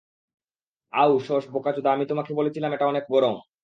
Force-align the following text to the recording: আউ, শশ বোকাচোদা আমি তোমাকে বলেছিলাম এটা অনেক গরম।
আউ, 0.93 1.11
শশ 1.19 1.43
বোকাচোদা 1.53 1.89
আমি 1.91 2.05
তোমাকে 2.05 2.31
বলেছিলাম 2.33 2.71
এটা 2.73 2.85
অনেক 2.87 3.03
গরম। 3.11 3.35